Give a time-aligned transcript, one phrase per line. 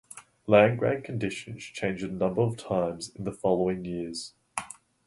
[0.47, 4.33] Land grant conditions changed a number of times in the following years.